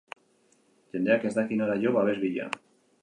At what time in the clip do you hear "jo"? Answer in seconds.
1.85-1.93